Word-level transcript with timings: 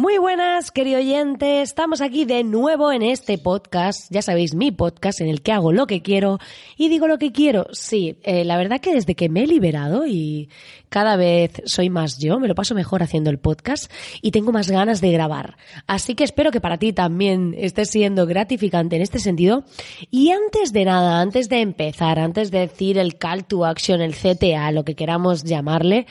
Muy 0.00 0.16
buenas, 0.16 0.70
querido 0.70 0.98
oyente. 0.98 1.60
Estamos 1.60 2.00
aquí 2.00 2.24
de 2.24 2.42
nuevo 2.42 2.90
en 2.90 3.02
este 3.02 3.36
podcast. 3.36 4.10
Ya 4.10 4.22
sabéis, 4.22 4.54
mi 4.54 4.70
podcast 4.70 5.20
en 5.20 5.28
el 5.28 5.42
que 5.42 5.52
hago 5.52 5.72
lo 5.74 5.86
que 5.86 6.00
quiero 6.00 6.38
y 6.78 6.88
digo 6.88 7.06
lo 7.06 7.18
que 7.18 7.32
quiero. 7.32 7.66
Sí, 7.72 8.16
eh, 8.22 8.46
la 8.46 8.56
verdad 8.56 8.80
que 8.80 8.94
desde 8.94 9.14
que 9.14 9.28
me 9.28 9.42
he 9.42 9.46
liberado 9.46 10.06
y 10.06 10.48
cada 10.88 11.16
vez 11.16 11.62
soy 11.66 11.90
más 11.90 12.16
yo, 12.18 12.40
me 12.40 12.48
lo 12.48 12.54
paso 12.54 12.74
mejor 12.74 13.02
haciendo 13.02 13.28
el 13.28 13.38
podcast 13.38 13.92
y 14.22 14.30
tengo 14.30 14.52
más 14.52 14.70
ganas 14.70 15.02
de 15.02 15.12
grabar. 15.12 15.58
Así 15.86 16.14
que 16.14 16.24
espero 16.24 16.50
que 16.50 16.62
para 16.62 16.78
ti 16.78 16.94
también 16.94 17.54
esté 17.58 17.84
siendo 17.84 18.26
gratificante 18.26 18.96
en 18.96 19.02
este 19.02 19.18
sentido. 19.18 19.64
Y 20.10 20.30
antes 20.30 20.72
de 20.72 20.86
nada, 20.86 21.20
antes 21.20 21.50
de 21.50 21.60
empezar, 21.60 22.18
antes 22.18 22.50
de 22.50 22.60
decir 22.60 22.96
el 22.96 23.18
call 23.18 23.44
to 23.44 23.66
action, 23.66 24.00
el 24.00 24.14
CTA, 24.14 24.72
lo 24.72 24.82
que 24.82 24.94
queramos 24.94 25.44
llamarle, 25.44 26.06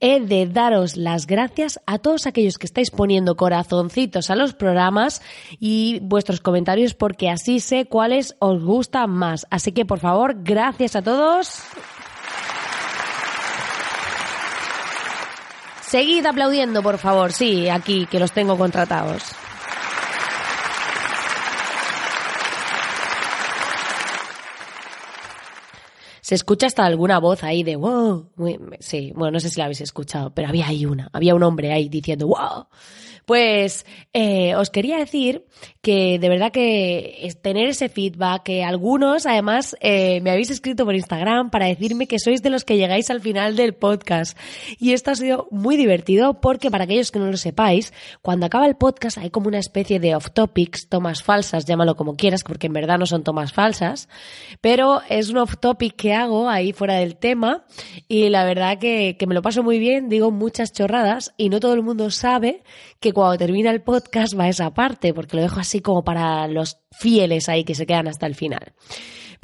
he 0.00 0.20
de 0.20 0.46
daros 0.46 0.96
las 0.96 1.26
gracias 1.26 1.80
a 1.86 1.98
todos 1.98 2.26
aquellos 2.26 2.58
que 2.58 2.66
estáis 2.66 2.90
poniendo 2.90 3.36
corazoncitos 3.36 4.30
a 4.30 4.36
los 4.36 4.54
programas 4.54 5.22
y 5.58 6.00
vuestros 6.02 6.40
comentarios 6.40 6.94
porque 6.94 7.30
así 7.30 7.60
sé 7.60 7.86
cuáles 7.86 8.36
os 8.38 8.62
gustan 8.62 9.10
más. 9.10 9.46
Así 9.50 9.72
que 9.72 9.84
por 9.84 9.98
favor, 9.98 10.36
gracias 10.42 10.96
a 10.96 11.02
todos. 11.02 11.60
Seguid 15.82 16.26
aplaudiendo, 16.26 16.82
por 16.82 16.98
favor. 16.98 17.32
Sí, 17.32 17.68
aquí, 17.68 18.06
que 18.06 18.18
los 18.18 18.32
tengo 18.32 18.58
contratados. 18.58 19.22
Se 26.26 26.34
escucha 26.34 26.66
hasta 26.66 26.84
alguna 26.84 27.20
voz 27.20 27.44
ahí 27.44 27.62
de 27.62 27.76
wow. 27.76 28.32
Sí, 28.80 29.12
bueno, 29.14 29.30
no 29.30 29.38
sé 29.38 29.48
si 29.48 29.60
la 29.60 29.66
habéis 29.66 29.80
escuchado, 29.82 30.34
pero 30.34 30.48
había 30.48 30.66
ahí 30.66 30.84
una, 30.84 31.08
había 31.12 31.36
un 31.36 31.42
hombre 31.44 31.72
ahí 31.72 31.88
diciendo 31.88 32.26
wow. 32.26 32.66
Pues 33.26 33.84
eh, 34.12 34.54
os 34.54 34.70
quería 34.70 34.98
decir 34.98 35.44
que 35.82 36.18
de 36.20 36.28
verdad 36.28 36.52
que 36.52 37.28
tener 37.42 37.68
ese 37.68 37.88
feedback, 37.88 38.44
que 38.44 38.62
algunos 38.64 39.26
además 39.26 39.76
eh, 39.80 40.20
me 40.20 40.30
habéis 40.30 40.50
escrito 40.50 40.84
por 40.84 40.94
Instagram 40.94 41.50
para 41.50 41.66
decirme 41.66 42.06
que 42.06 42.20
sois 42.20 42.40
de 42.40 42.50
los 42.50 42.64
que 42.64 42.76
llegáis 42.76 43.10
al 43.10 43.20
final 43.20 43.56
del 43.56 43.74
podcast. 43.74 44.38
Y 44.78 44.92
esto 44.92 45.10
ha 45.10 45.16
sido 45.16 45.48
muy 45.50 45.76
divertido 45.76 46.40
porque 46.40 46.70
para 46.70 46.84
aquellos 46.84 47.10
que 47.10 47.18
no 47.18 47.30
lo 47.30 47.36
sepáis, 47.36 47.92
cuando 48.22 48.46
acaba 48.46 48.66
el 48.66 48.76
podcast 48.76 49.18
hay 49.18 49.30
como 49.30 49.48
una 49.48 49.58
especie 49.58 49.98
de 49.98 50.14
off 50.14 50.30
topics, 50.30 50.88
tomas 50.88 51.24
falsas, 51.24 51.64
llámalo 51.66 51.96
como 51.96 52.14
quieras, 52.14 52.44
porque 52.44 52.68
en 52.68 52.74
verdad 52.74 52.98
no 52.98 53.06
son 53.06 53.24
tomas 53.24 53.52
falsas, 53.52 54.08
pero 54.60 55.02
es 55.08 55.30
un 55.30 55.38
off 55.38 55.56
topic 55.58 55.96
que 55.96 56.14
hago 56.14 56.48
ahí 56.48 56.72
fuera 56.72 56.94
del 56.94 57.16
tema 57.16 57.64
y 58.06 58.28
la 58.28 58.44
verdad 58.44 58.78
que, 58.78 59.16
que 59.18 59.26
me 59.26 59.34
lo 59.34 59.42
paso 59.42 59.64
muy 59.64 59.80
bien, 59.80 60.08
digo 60.08 60.30
muchas 60.30 60.72
chorradas 60.72 61.34
y 61.36 61.48
no 61.48 61.58
todo 61.58 61.74
el 61.74 61.82
mundo 61.82 62.10
sabe 62.12 62.62
que 63.00 63.12
cuando 63.16 63.38
termina 63.38 63.70
el 63.70 63.80
podcast 63.80 64.38
va 64.38 64.46
esa 64.46 64.74
parte, 64.74 65.14
porque 65.14 65.36
lo 65.36 65.42
dejo 65.42 65.58
así 65.58 65.80
como 65.80 66.04
para 66.04 66.46
los 66.48 66.80
fieles 66.92 67.48
ahí 67.48 67.64
que 67.64 67.74
se 67.74 67.86
quedan 67.86 68.08
hasta 68.08 68.26
el 68.26 68.34
final. 68.34 68.74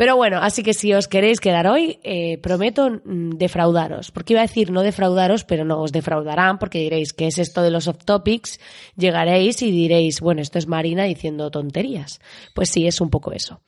Pero 0.02 0.16
bueno, 0.16 0.38
así 0.42 0.64
que 0.64 0.74
si 0.74 0.92
os 0.92 1.06
queréis 1.06 1.38
quedar 1.38 1.68
hoy, 1.68 2.00
eh, 2.02 2.36
prometo 2.38 2.90
mm, 2.90 3.36
defraudaros. 3.36 4.10
Porque 4.10 4.32
iba 4.32 4.40
a 4.40 4.48
decir 4.48 4.72
no 4.72 4.82
defraudaros, 4.82 5.44
pero 5.44 5.64
no 5.64 5.80
os 5.80 5.92
defraudarán 5.92 6.58
porque 6.58 6.80
diréis 6.80 7.12
que 7.12 7.28
es 7.28 7.38
esto 7.38 7.62
de 7.62 7.70
los 7.70 7.86
off 7.86 8.04
topics. 8.04 8.58
Llegaréis 8.96 9.62
y 9.62 9.70
diréis, 9.70 10.20
bueno, 10.20 10.42
esto 10.42 10.58
es 10.58 10.66
Marina 10.66 11.04
diciendo 11.04 11.52
tonterías. 11.52 12.20
Pues 12.52 12.70
sí, 12.70 12.88
es 12.88 13.00
un 13.00 13.10
poco 13.10 13.30
eso. 13.30 13.60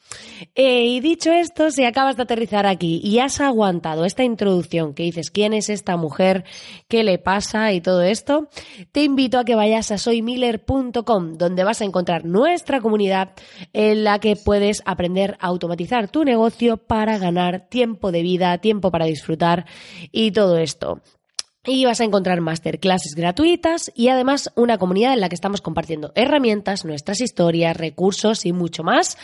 Eh, 0.56 0.86
y 0.86 0.98
dicho 0.98 1.30
esto, 1.30 1.70
si 1.70 1.84
acabas 1.84 2.16
de 2.16 2.24
aterrizar 2.24 2.66
aquí 2.66 3.00
y 3.04 3.20
has 3.20 3.40
aguantado 3.40 4.04
esta 4.04 4.24
introducción 4.24 4.92
que 4.92 5.04
dices 5.04 5.30
quién 5.30 5.54
es 5.54 5.70
esta 5.70 5.96
mujer, 5.96 6.42
qué 6.88 7.04
le 7.04 7.18
pasa 7.18 7.72
y 7.72 7.80
todo 7.80 8.02
esto, 8.02 8.48
te 8.90 9.04
invito 9.04 9.38
a 9.38 9.44
que 9.44 9.54
vayas 9.54 9.92
a 9.92 9.98
soymiller.com, 9.98 11.34
donde 11.34 11.62
vas 11.62 11.80
a 11.80 11.84
encontrar 11.84 12.24
nuestra 12.24 12.80
comunidad 12.80 13.34
en 13.72 14.02
la 14.02 14.18
que 14.18 14.34
puedes 14.34 14.82
aprender 14.84 15.36
a 15.38 15.46
automatizar 15.46 16.08
tu 16.08 16.23
negocio 16.24 16.76
para 16.76 17.18
ganar 17.18 17.68
tiempo 17.68 18.12
de 18.12 18.22
vida, 18.22 18.58
tiempo 18.58 18.90
para 18.90 19.06
disfrutar 19.06 19.66
y 20.12 20.32
todo 20.32 20.58
esto. 20.58 21.00
Y 21.66 21.86
vas 21.86 22.00
a 22.00 22.04
encontrar 22.04 22.42
masterclasses 22.42 23.14
gratuitas 23.14 23.90
y 23.94 24.08
además 24.08 24.52
una 24.54 24.76
comunidad 24.76 25.14
en 25.14 25.20
la 25.20 25.30
que 25.30 25.34
estamos 25.34 25.62
compartiendo 25.62 26.12
herramientas, 26.14 26.84
nuestras 26.84 27.22
historias, 27.22 27.74
recursos 27.74 28.44
y 28.44 28.52
mucho 28.52 28.82
más. 28.82 29.16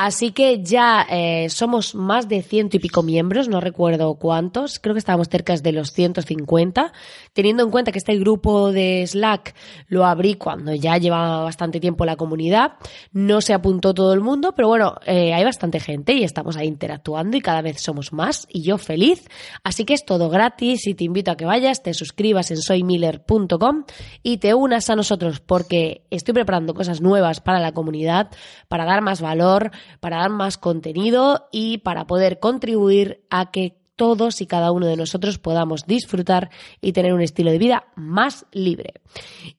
Así 0.00 0.30
que 0.30 0.62
ya 0.62 1.04
eh, 1.10 1.48
somos 1.50 1.96
más 1.96 2.28
de 2.28 2.42
ciento 2.42 2.76
y 2.76 2.80
pico 2.80 3.02
miembros, 3.02 3.48
no 3.48 3.60
recuerdo 3.60 4.14
cuántos, 4.14 4.78
creo 4.78 4.94
que 4.94 5.00
estábamos 5.00 5.28
cerca 5.28 5.56
de 5.56 5.72
los 5.72 5.92
150, 5.92 6.92
teniendo 7.32 7.64
en 7.64 7.70
cuenta 7.70 7.90
que 7.90 7.98
este 7.98 8.16
grupo 8.16 8.70
de 8.70 9.04
Slack 9.04 9.56
lo 9.88 10.06
abrí 10.06 10.34
cuando 10.34 10.72
ya 10.72 10.98
llevaba 10.98 11.42
bastante 11.42 11.80
tiempo 11.80 12.04
la 12.04 12.14
comunidad, 12.14 12.74
no 13.10 13.40
se 13.40 13.54
apuntó 13.54 13.92
todo 13.92 14.12
el 14.12 14.20
mundo, 14.20 14.54
pero 14.54 14.68
bueno, 14.68 14.94
eh, 15.04 15.34
hay 15.34 15.42
bastante 15.42 15.80
gente 15.80 16.12
y 16.12 16.22
estamos 16.22 16.56
ahí 16.56 16.68
interactuando 16.68 17.36
y 17.36 17.40
cada 17.40 17.60
vez 17.60 17.80
somos 17.80 18.12
más 18.12 18.46
y 18.48 18.62
yo 18.62 18.78
feliz, 18.78 19.28
así 19.64 19.84
que 19.84 19.94
es 19.94 20.04
todo 20.04 20.28
gratis 20.28 20.86
y 20.86 20.94
te 20.94 21.02
invito 21.02 21.32
a 21.32 21.36
que 21.36 21.44
vayas, 21.44 21.77
te 21.82 21.94
suscribas 21.94 22.50
en 22.50 22.58
soymiller.com 22.58 23.84
y 24.22 24.38
te 24.38 24.54
unas 24.54 24.90
a 24.90 24.96
nosotros 24.96 25.40
porque 25.40 26.06
estoy 26.10 26.34
preparando 26.34 26.74
cosas 26.74 27.00
nuevas 27.00 27.40
para 27.40 27.60
la 27.60 27.72
comunidad, 27.72 28.30
para 28.68 28.84
dar 28.84 29.02
más 29.02 29.20
valor, 29.20 29.70
para 30.00 30.18
dar 30.18 30.30
más 30.30 30.58
contenido 30.58 31.48
y 31.52 31.78
para 31.78 32.06
poder 32.06 32.38
contribuir 32.38 33.24
a 33.30 33.50
que 33.50 33.78
todos 33.98 34.40
y 34.40 34.46
cada 34.46 34.70
uno 34.70 34.86
de 34.86 34.96
nosotros 34.96 35.38
podamos 35.38 35.84
disfrutar 35.84 36.50
y 36.80 36.92
tener 36.92 37.12
un 37.12 37.20
estilo 37.20 37.50
de 37.50 37.58
vida 37.58 37.88
más 37.96 38.46
libre. 38.52 38.94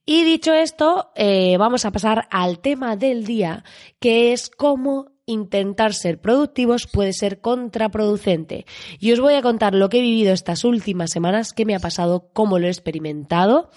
Y 0.06 0.24
dicho 0.24 0.54
esto, 0.54 1.12
eh, 1.16 1.58
vamos 1.58 1.84
a 1.84 1.92
pasar 1.92 2.28
al 2.32 2.60
tema 2.60 2.96
del 2.96 3.26
día, 3.26 3.66
que 4.00 4.32
es 4.32 4.50
cómo 4.50 5.12
intentar 5.30 5.94
ser 5.94 6.20
productivos 6.20 6.88
puede 6.88 7.14
ser 7.14 7.40
contraproducente. 7.40 8.66
Y 9.00 9.12
os 9.12 9.20
voy 9.20 9.36
a 9.36 9.42
contar 9.42 9.74
lo 9.74 9.90
que 9.90 10.00
he 10.00 10.02
vivido 10.02 10.34
estas 10.34 10.64
últimas 10.64 11.12
semanas, 11.12 11.54
qué 11.54 11.66
me 11.66 11.76
ha 11.76 11.80
pasado, 11.80 12.30
cómo 12.34 12.60
lo 12.60 12.68
he 12.68 12.70
experimentado 12.70 13.70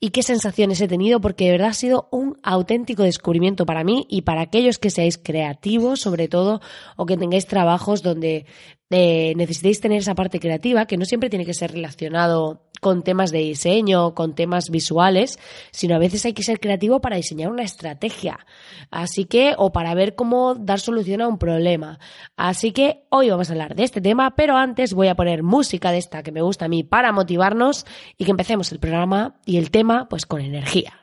y 0.00 0.10
qué 0.10 0.22
sensaciones 0.22 0.80
he 0.80 0.88
tenido, 0.88 1.20
porque 1.20 1.46
de 1.46 1.52
verdad 1.52 1.68
ha 1.68 1.74
sido 1.74 2.08
un 2.12 2.38
auténtico 2.42 3.02
descubrimiento 3.02 3.66
para 3.66 3.84
mí 3.84 4.06
y 4.08 4.22
para 4.22 4.42
aquellos 4.42 4.78
que 4.78 4.90
seáis 4.90 5.18
creativos, 5.18 6.00
sobre 6.00 6.28
todo, 6.28 6.60
o 6.96 7.06
que 7.06 7.16
tengáis 7.16 7.46
trabajos 7.46 8.02
donde 8.02 8.46
eh, 8.90 9.34
necesitéis 9.36 9.80
tener 9.80 9.98
esa 9.98 10.14
parte 10.14 10.40
creativa, 10.40 10.86
que 10.86 10.96
no 10.96 11.04
siempre 11.04 11.28
tiene 11.28 11.44
que 11.44 11.54
ser 11.54 11.72
relacionado 11.72 12.67
con 12.80 13.02
temas 13.02 13.30
de 13.30 13.38
diseño, 13.38 14.14
con 14.14 14.34
temas 14.34 14.70
visuales, 14.70 15.38
sino 15.70 15.94
a 15.94 15.98
veces 15.98 16.24
hay 16.24 16.32
que 16.32 16.42
ser 16.42 16.60
creativo 16.60 17.00
para 17.00 17.16
diseñar 17.16 17.50
una 17.50 17.62
estrategia. 17.62 18.46
Así 18.90 19.24
que, 19.24 19.54
o 19.56 19.72
para 19.72 19.94
ver 19.94 20.14
cómo 20.14 20.54
dar 20.54 20.80
solución 20.80 21.20
a 21.20 21.28
un 21.28 21.38
problema. 21.38 21.98
Así 22.36 22.72
que 22.72 23.04
hoy 23.10 23.30
vamos 23.30 23.50
a 23.50 23.52
hablar 23.52 23.74
de 23.74 23.84
este 23.84 24.00
tema, 24.00 24.34
pero 24.34 24.56
antes 24.56 24.94
voy 24.94 25.08
a 25.08 25.14
poner 25.14 25.42
música 25.42 25.92
de 25.92 25.98
esta 25.98 26.22
que 26.22 26.32
me 26.32 26.42
gusta 26.42 26.66
a 26.66 26.68
mí 26.68 26.84
para 26.84 27.12
motivarnos 27.12 27.86
y 28.16 28.24
que 28.24 28.30
empecemos 28.30 28.72
el 28.72 28.78
programa 28.78 29.40
y 29.44 29.58
el 29.58 29.70
tema 29.70 30.08
pues 30.08 30.26
con 30.26 30.40
energía. 30.40 30.94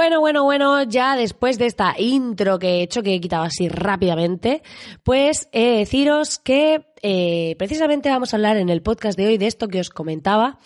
Bueno, 0.00 0.20
bueno, 0.20 0.44
bueno, 0.44 0.82
ya 0.84 1.14
después 1.14 1.58
de 1.58 1.66
esta 1.66 1.94
intro 1.98 2.58
que 2.58 2.68
he 2.68 2.82
hecho, 2.82 3.02
que 3.02 3.14
he 3.14 3.20
quitado 3.20 3.42
así 3.42 3.68
rápidamente, 3.68 4.62
pues 5.02 5.46
he 5.52 5.76
deciros 5.76 6.38
que 6.38 6.86
eh, 7.02 7.54
precisamente 7.58 8.08
vamos 8.08 8.32
a 8.32 8.38
hablar 8.38 8.56
en 8.56 8.70
el 8.70 8.80
podcast 8.80 9.18
de 9.18 9.26
hoy 9.26 9.36
de 9.36 9.46
esto 9.46 9.68
que 9.68 9.78
os 9.78 9.90
comentaba, 9.90 10.58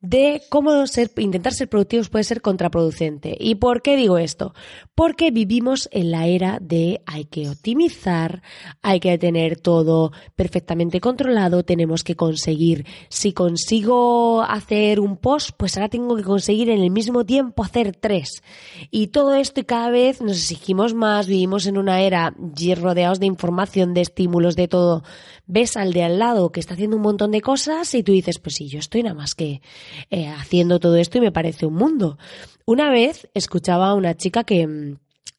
de 0.00 0.42
cómo 0.48 0.86
ser, 0.86 1.10
intentar 1.18 1.52
ser 1.52 1.68
productivos 1.68 2.08
puede 2.08 2.24
ser 2.24 2.40
contraproducente. 2.40 3.36
¿Y 3.38 3.56
por 3.56 3.82
qué 3.82 3.96
digo 3.96 4.16
esto? 4.16 4.54
Porque 4.94 5.30
vivimos 5.30 5.88
en 5.92 6.10
la 6.10 6.26
era 6.26 6.58
de 6.60 7.02
hay 7.04 7.26
que 7.26 7.48
optimizar, 7.50 8.42
hay 8.80 8.98
que 9.00 9.18
tener 9.18 9.60
todo 9.60 10.12
perfectamente 10.36 11.00
controlado, 11.00 11.64
tenemos 11.64 12.02
que 12.02 12.16
conseguir, 12.16 12.86
si 13.10 13.32
consigo 13.32 14.42
hacer 14.42 15.00
un 15.00 15.18
post, 15.18 15.50
pues 15.56 15.76
ahora 15.76 15.90
tengo 15.90 16.16
que 16.16 16.22
conseguir 16.22 16.70
en 16.70 16.80
el 16.80 16.90
mismo 16.90 17.26
tiempo 17.26 17.62
hacer 17.62 17.94
tres. 17.94 18.42
Y 18.90 19.08
todo 19.08 19.34
esto 19.34 19.60
y 19.60 19.64
cada 19.64 19.90
vez 19.90 20.22
nos 20.22 20.38
exigimos 20.38 20.94
más, 20.94 21.26
vivimos 21.26 21.66
en 21.66 21.76
una 21.76 22.00
era 22.00 22.34
rodeados 22.76 23.20
de 23.20 23.26
información, 23.26 23.92
de 23.92 24.00
estímulos, 24.00 24.56
de 24.56 24.68
todo. 24.68 25.02
Ves 25.46 25.76
al 25.76 25.92
de 25.92 26.04
al 26.04 26.18
lado 26.18 26.52
que 26.52 26.60
está 26.60 26.74
haciendo 26.74 26.96
un 26.96 27.02
montón 27.02 27.32
de 27.32 27.40
cosas 27.40 27.92
y 27.94 28.02
tú 28.02 28.12
dices, 28.12 28.38
pues 28.38 28.54
sí, 28.54 28.68
yo 28.68 28.78
estoy 28.78 29.02
nada 29.02 29.16
más 29.16 29.34
que 29.34 29.60
eh, 30.10 30.28
haciendo 30.28 30.80
todo 30.80 30.96
esto 30.96 31.18
y 31.18 31.20
me 31.20 31.32
parece 31.32 31.66
un 31.66 31.74
mundo. 31.74 32.18
Una 32.66 32.90
vez 32.90 33.28
escuchaba 33.34 33.88
a 33.88 33.94
una 33.94 34.16
chica 34.16 34.44
que, 34.44 34.96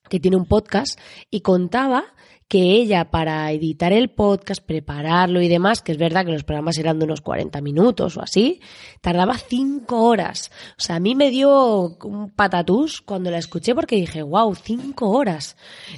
que 0.09 0.19
tiene 0.19 0.37
un 0.37 0.45
podcast 0.45 0.99
y 1.29 1.41
contaba 1.41 2.05
que 2.51 2.73
ella 2.73 3.11
para 3.11 3.49
editar 3.53 3.93
el 3.93 4.09
podcast, 4.09 4.61
prepararlo 4.61 5.39
y 5.39 5.47
demás, 5.47 5.81
que 5.81 5.93
es 5.93 5.97
verdad 5.97 6.25
que 6.25 6.33
los 6.33 6.43
programas 6.43 6.77
eran 6.77 6.99
de 6.99 7.05
unos 7.05 7.21
40 7.21 7.61
minutos 7.61 8.17
o 8.17 8.21
así, 8.21 8.59
tardaba 8.99 9.37
5 9.37 10.03
horas. 10.03 10.51
O 10.77 10.81
sea, 10.81 10.97
a 10.97 10.99
mí 10.99 11.15
me 11.15 11.29
dio 11.29 11.95
un 12.03 12.29
patatús 12.29 12.99
cuando 12.99 13.31
la 13.31 13.37
escuché 13.37 13.73
porque 13.73 13.95
dije, 13.95 14.21
wow, 14.21 14.53
5 14.53 15.09
horas. 15.11 15.55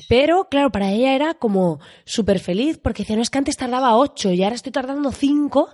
Pero 0.07 0.47
claro, 0.47 0.71
para 0.71 0.91
ella 0.91 1.15
era 1.15 1.33
como 1.33 1.79
súper 2.05 2.37
feliz 2.37 2.77
porque 2.77 3.01
decía, 3.01 3.15
no 3.15 3.23
es 3.23 3.31
que 3.31 3.39
antes 3.39 3.57
tardaba 3.57 3.97
8 3.97 4.33
y 4.33 4.43
ahora 4.43 4.55
estoy 4.55 4.71
tardando 4.71 5.11
5 5.11 5.69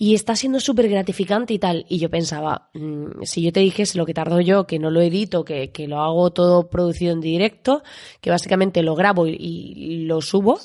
y 0.00 0.16
está 0.16 0.34
siendo 0.34 0.58
súper 0.58 0.88
gratificante 0.88 1.54
y 1.54 1.60
tal. 1.60 1.86
Y 1.88 1.98
yo 1.98 2.10
pensaba, 2.10 2.70
mm, 2.74 3.22
si 3.22 3.40
yo 3.40 3.52
te 3.52 3.60
dijese 3.60 3.98
lo 3.98 4.04
que 4.04 4.14
tardo 4.14 4.40
yo, 4.40 4.66
que 4.66 4.80
no 4.80 4.90
lo 4.90 5.00
edito, 5.00 5.44
que, 5.44 5.70
que 5.70 5.86
lo 5.86 6.00
hago 6.00 6.32
todo 6.32 6.70
producido 6.70 7.12
en 7.12 7.20
directo, 7.20 7.84
que 8.20 8.30
básicamente 8.30 8.82
lo 8.82 8.96
grabo 8.96 9.28
y, 9.28 9.36
y 9.38 10.04
lo 10.06 10.23
subo. 10.24 10.58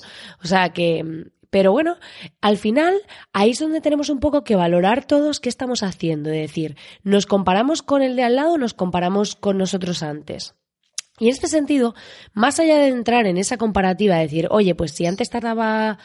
O 0.44 0.48
sea 0.48 0.70
que, 0.70 1.30
pero 1.50 1.72
bueno, 1.72 1.98
al 2.42 2.58
final 2.58 2.96
ahí 3.34 3.52
es 3.52 3.60
donde 3.60 3.82
tenemos 3.82 4.10
un 4.10 4.20
poco 4.20 4.44
que 4.44 4.56
valorar 4.56 5.06
todos 5.06 5.40
qué 5.40 5.50
estamos 5.50 5.84
haciendo. 5.84 6.32
Es 6.32 6.42
decir, 6.42 6.76
¿nos 7.04 7.26
comparamos 7.26 7.82
con 7.82 8.02
el 8.02 8.16
de 8.16 8.24
al 8.24 8.36
lado 8.36 8.58
nos 8.58 8.74
comparamos 8.74 9.36
con 9.36 9.58
nosotros 9.58 10.04
antes? 10.04 10.56
Y 11.20 11.26
en 11.26 11.32
este 11.32 11.48
sentido, 11.48 11.96
más 12.34 12.60
allá 12.60 12.78
de 12.78 12.88
entrar 12.88 13.28
en 13.28 13.38
esa 13.38 13.58
comparativa, 13.58 14.16
de 14.16 14.22
decir, 14.22 14.48
oye, 14.52 14.74
pues 14.74 14.92
si 14.92 15.06
antes 15.06 15.30
tardaba 15.30 16.00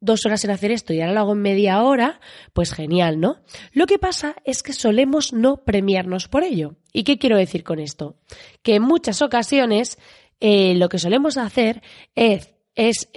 dos 0.00 0.24
horas 0.26 0.44
en 0.44 0.50
hacer 0.50 0.70
esto 0.70 0.92
y 0.92 1.00
ahora 1.00 1.12
lo 1.14 1.20
hago 1.20 1.32
en 1.32 1.42
media 1.42 1.82
hora, 1.82 2.20
pues 2.52 2.72
genial, 2.72 3.18
¿no? 3.18 3.40
Lo 3.72 3.86
que 3.86 3.98
pasa 3.98 4.36
es 4.44 4.62
que 4.62 4.72
solemos 4.72 5.32
no 5.32 5.64
premiarnos 5.64 6.28
por 6.28 6.44
ello. 6.44 6.76
¿Y 6.92 7.04
qué 7.04 7.18
quiero 7.18 7.36
decir 7.36 7.64
con 7.64 7.78
esto? 7.78 8.16
Que 8.62 8.76
en 8.76 8.82
muchas 8.82 9.22
ocasiones 9.22 9.98
eh, 10.40 10.74
lo 10.76 10.88
que 10.88 10.98
solemos 10.98 11.36
hacer 11.36 11.82
es 12.14 12.54
es, 12.78 13.08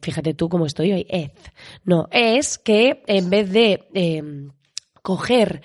fíjate 0.00 0.32
tú 0.32 0.48
cómo 0.48 0.64
estoy 0.64 0.92
hoy, 0.92 1.06
es, 1.08 1.30
no, 1.84 2.08
es 2.10 2.56
que 2.56 3.02
en 3.06 3.28
vez 3.28 3.50
de 3.50 3.88
em, 3.92 4.50
coger 5.02 5.60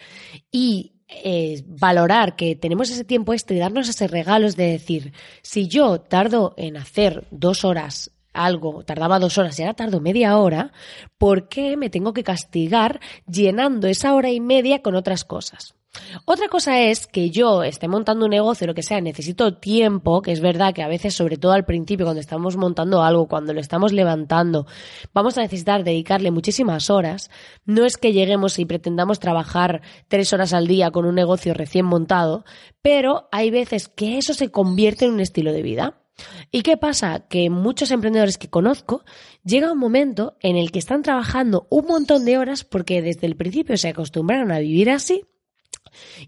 y 0.51 0.92
eh, 1.07 1.63
valorar 1.65 2.36
que 2.36 2.57
tenemos 2.57 2.89
ese 2.89 3.06
tiempo 3.06 3.33
extra 3.33 3.56
y 3.56 3.59
darnos 3.59 3.88
ese 3.88 4.07
regalo 4.07 4.45
es 4.45 4.57
de 4.57 4.71
decir, 4.71 5.13
si 5.42 5.69
yo 5.69 6.01
tardo 6.01 6.54
en 6.57 6.75
hacer 6.75 7.25
dos 7.31 7.63
horas 7.63 8.12
algo, 8.33 8.83
tardaba 8.83 9.19
dos 9.19 9.38
horas 9.38 9.57
y 9.57 9.62
ahora 9.63 9.74
tardo 9.74 10.01
media 10.01 10.38
hora, 10.38 10.74
¿por 11.18 11.48
qué 11.48 11.77
me 11.77 11.89
tengo 11.89 12.13
que 12.13 12.24
castigar 12.24 13.00
llenando 13.25 13.88
esa 13.88 14.13
hora 14.15 14.31
y 14.31 14.42
media 14.42 14.81
con 14.81 14.95
otras 14.95 15.24
cosas? 15.24 15.76
Otra 16.25 16.48
cosa 16.48 16.81
es 16.81 17.07
que 17.07 17.30
yo 17.30 17.63
esté 17.63 17.88
montando 17.88 18.25
un 18.25 18.31
negocio, 18.31 18.68
lo 18.68 18.74
que 18.74 18.84
sea, 18.84 19.01
necesito 19.01 19.56
tiempo, 19.56 20.22
que 20.22 20.31
es 20.31 20.42
verdad 20.42 20.74
que 20.74 20.84
a 20.84 20.88
veces, 20.88 21.13
sobre 21.13 21.38
todo 21.38 21.54
al 21.54 21.66
principio, 21.66 22.06
cuando 22.06 22.19
estamos 22.19 22.57
montando 22.57 23.01
algo, 23.01 23.28
cuando 23.28 23.54
lo 23.54 23.60
estamos 23.60 23.94
levantando, 23.94 24.68
vamos 25.13 25.38
a 25.38 25.42
necesitar 25.42 25.84
dedicarle 25.84 26.31
muchísimas 26.31 26.89
horas. 26.89 27.30
No 27.66 27.86
es 27.86 27.98
que 27.98 28.13
lleguemos 28.13 28.60
y 28.60 28.66
pretendamos 28.66 29.19
trabajar 29.19 29.81
tres 30.07 30.34
horas 30.34 30.54
al 30.54 30.68
día 30.68 30.92
con 30.92 31.06
un 31.06 31.16
negocio 31.16 31.54
recién 31.54 31.86
montado, 31.86 32.45
pero 32.81 33.28
hay 33.31 33.50
veces 33.50 33.88
que 33.88 34.18
eso 34.18 34.34
se 34.34 34.51
convierte 34.51 35.06
en 35.06 35.13
un 35.13 35.19
estilo 35.19 35.51
de 35.51 35.62
vida. 35.62 36.01
¿Y 36.51 36.63
qué 36.63 36.78
pasa? 36.78 37.28
Que 37.30 37.50
muchos 37.50 37.92
emprendedores 37.92 38.39
que 38.39 38.50
conozco 38.50 39.04
llega 39.44 39.72
un 39.72 39.78
momento 39.78 40.36
en 40.42 40.57
el 40.57 40.72
que 40.72 40.80
están 40.80 41.04
trabajando 41.04 41.68
un 41.69 41.86
montón 41.86 42.25
de 42.25 42.39
horas 42.39 42.63
porque 42.63 43.04
desde 43.04 43.28
el 43.28 43.36
principio 43.36 43.78
se 43.78 43.89
acostumbraron 43.89 44.51
a 44.51 44.60
vivir 44.60 44.89
así 44.89 45.25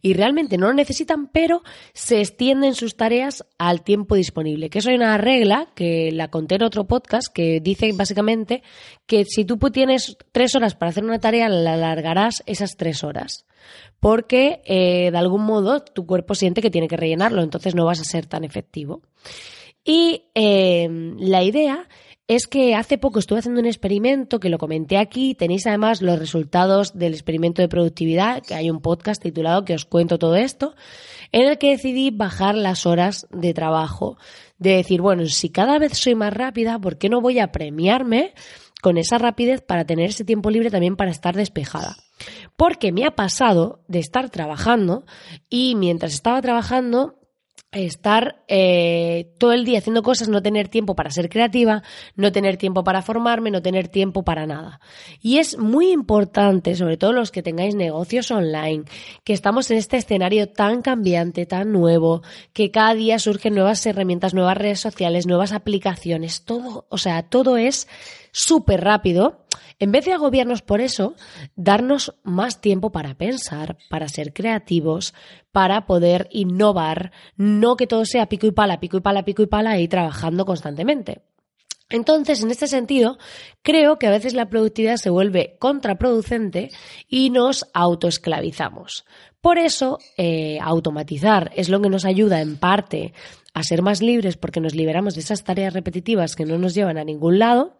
y 0.01 0.13
realmente 0.13 0.57
no 0.57 0.67
lo 0.67 0.73
necesitan, 0.73 1.27
pero 1.27 1.61
se 1.93 2.19
extienden 2.19 2.75
sus 2.75 2.95
tareas 2.95 3.45
al 3.57 3.83
tiempo 3.83 4.15
disponible. 4.15 4.69
Que 4.69 4.79
eso 4.79 4.89
hay 4.89 4.95
una 4.95 5.17
regla 5.17 5.67
que 5.75 6.11
la 6.11 6.29
conté 6.29 6.55
en 6.55 6.63
otro 6.63 6.85
podcast 6.85 7.27
que 7.33 7.59
dice 7.59 7.91
básicamente 7.93 8.63
que 9.05 9.25
si 9.25 9.45
tú 9.45 9.57
tienes 9.71 10.17
tres 10.31 10.55
horas 10.55 10.75
para 10.75 10.89
hacer 10.89 11.03
una 11.03 11.19
tarea, 11.19 11.49
la 11.49 11.73
alargarás 11.73 12.43
esas 12.45 12.77
tres 12.77 13.03
horas. 13.03 13.45
Porque 13.99 14.61
eh, 14.65 15.11
de 15.11 15.17
algún 15.17 15.43
modo 15.43 15.81
tu 15.81 16.05
cuerpo 16.05 16.35
siente 16.35 16.61
que 16.61 16.71
tiene 16.71 16.87
que 16.87 16.97
rellenarlo, 16.97 17.41
entonces 17.41 17.75
no 17.75 17.85
vas 17.85 17.99
a 17.99 18.05
ser 18.05 18.25
tan 18.25 18.43
efectivo. 18.43 19.01
Y 19.83 20.25
eh, 20.35 20.87
la 21.17 21.43
idea 21.43 21.87
es 22.29 22.45
que 22.45 22.75
hace 22.75 22.99
poco 22.99 23.17
estuve 23.17 23.39
haciendo 23.39 23.59
un 23.59 23.65
experimento 23.65 24.39
que 24.39 24.49
lo 24.49 24.59
comenté 24.59 24.99
aquí. 24.99 25.33
Tenéis 25.33 25.65
además 25.65 26.03
los 26.03 26.19
resultados 26.19 26.95
del 26.95 27.13
experimento 27.13 27.63
de 27.63 27.67
productividad, 27.67 28.43
que 28.43 28.53
hay 28.53 28.69
un 28.69 28.81
podcast 28.81 29.19
titulado 29.19 29.65
que 29.65 29.73
os 29.73 29.85
cuento 29.85 30.19
todo 30.19 30.35
esto, 30.35 30.75
en 31.31 31.47
el 31.47 31.57
que 31.57 31.71
decidí 31.71 32.11
bajar 32.11 32.53
las 32.53 32.85
horas 32.85 33.27
de 33.31 33.55
trabajo. 33.55 34.19
De 34.59 34.75
decir, 34.75 35.01
bueno, 35.01 35.25
si 35.25 35.49
cada 35.49 35.79
vez 35.79 35.97
soy 35.97 36.13
más 36.13 36.31
rápida, 36.31 36.77
¿por 36.77 36.99
qué 36.99 37.09
no 37.09 37.19
voy 37.19 37.39
a 37.39 37.51
premiarme 37.51 38.35
con 38.79 38.99
esa 38.99 39.17
rapidez 39.17 39.61
para 39.61 39.85
tener 39.85 40.11
ese 40.11 40.23
tiempo 40.23 40.51
libre 40.51 40.69
también 40.69 40.97
para 40.97 41.09
estar 41.09 41.35
despejada? 41.35 41.95
Porque 42.55 42.91
me 42.91 43.07
ha 43.07 43.15
pasado 43.15 43.83
de 43.87 43.97
estar 43.97 44.29
trabajando 44.29 45.03
y 45.49 45.73
mientras 45.73 46.13
estaba 46.13 46.39
trabajando 46.43 47.15
estar 47.71 48.43
eh, 48.47 49.31
todo 49.37 49.53
el 49.53 49.63
día 49.63 49.77
haciendo 49.77 50.01
cosas, 50.01 50.27
no 50.27 50.41
tener 50.41 50.69
tiempo 50.69 50.95
para 50.95 51.11
ser 51.11 51.29
creativa, 51.29 51.83
no 52.15 52.31
tener 52.31 52.57
tiempo 52.57 52.83
para 52.83 53.03
formarme, 53.03 53.51
no 53.51 53.61
tener 53.61 53.87
tiempo 53.87 54.23
para 54.23 54.47
nada. 54.47 54.79
Y 55.21 55.37
es 55.37 55.57
muy 55.57 55.91
importante, 55.91 56.75
sobre 56.75 56.97
todo 56.97 57.13
los 57.13 57.31
que 57.31 57.43
tengáis 57.43 57.75
negocios 57.75 58.31
online, 58.31 58.85
que 59.23 59.33
estamos 59.33 59.69
en 59.69 59.77
este 59.77 59.97
escenario 59.97 60.49
tan 60.49 60.81
cambiante, 60.81 61.45
tan 61.45 61.71
nuevo, 61.71 62.23
que 62.53 62.71
cada 62.71 62.95
día 62.95 63.19
surgen 63.19 63.53
nuevas 63.53 63.85
herramientas, 63.85 64.33
nuevas 64.33 64.57
redes 64.57 64.79
sociales, 64.79 65.27
nuevas 65.27 65.51
aplicaciones, 65.51 66.43
todo, 66.45 66.87
o 66.89 66.97
sea, 66.97 67.23
todo 67.23 67.57
es 67.57 67.87
súper 68.31 68.83
rápido 68.83 69.45
en 69.79 69.93
vez 69.93 70.03
de 70.03 70.11
agobiarnos 70.11 70.61
por 70.61 70.81
eso, 70.81 71.15
darnos 71.55 72.13
más 72.23 72.59
tiempo 72.59 72.91
para 72.91 73.15
pensar, 73.15 73.77
para 73.89 74.09
ser 74.09 74.33
creativos, 74.33 75.13
para 75.53 75.85
poder 75.85 76.27
innovar, 76.31 77.13
no 77.37 77.58
que 77.77 77.87
todo 77.87 78.05
sea 78.05 78.27
pico 78.27 78.47
y 78.47 78.51
pala, 78.51 78.79
pico 78.79 78.97
y 78.97 79.01
pala, 79.01 79.23
pico 79.25 79.43
y 79.43 79.47
pala 79.47 79.79
y 79.79 79.87
trabajando 79.87 80.45
constantemente. 80.45 81.21
Entonces, 81.91 82.43
en 82.43 82.51
este 82.51 82.67
sentido, 82.67 83.17
creo 83.63 83.97
que 83.97 84.05
a 84.05 84.11
veces 84.11 84.35
la 84.35 84.49
productividad 84.49 84.97
se 84.97 85.09
vuelve 85.09 85.55
contraproducente 85.57 86.69
y 87.07 87.31
nos 87.31 87.65
autoesclavizamos. 87.73 89.05
Por 89.41 89.57
eso, 89.57 89.97
eh, 90.17 90.59
automatizar 90.61 91.51
es 91.55 91.69
lo 91.69 91.81
que 91.81 91.89
nos 91.89 92.05
ayuda 92.05 92.41
en 92.41 92.57
parte 92.57 93.13
a 93.55 93.63
ser 93.63 93.81
más 93.81 94.03
libres 94.03 94.37
porque 94.37 94.59
nos 94.59 94.75
liberamos 94.75 95.15
de 95.15 95.21
esas 95.21 95.43
tareas 95.43 95.73
repetitivas 95.73 96.35
que 96.35 96.45
no 96.45 96.59
nos 96.59 96.75
llevan 96.75 96.99
a 96.99 97.03
ningún 97.03 97.39
lado, 97.39 97.77